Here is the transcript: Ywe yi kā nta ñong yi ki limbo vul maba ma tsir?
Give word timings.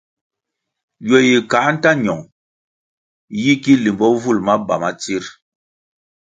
Ywe 1.07 1.19
yi 1.29 1.37
kā 1.51 1.61
nta 1.73 1.91
ñong 2.03 2.23
yi 3.43 3.53
ki 3.63 3.73
limbo 3.83 4.07
vul 4.21 4.39
maba 4.45 4.75
ma 4.81 4.89
tsir? 4.99 5.23